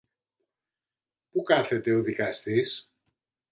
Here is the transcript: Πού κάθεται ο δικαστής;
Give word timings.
Πού 1.31 1.43
κάθεται 1.43 1.91
ο 1.93 2.01
δικαστής; 2.01 2.89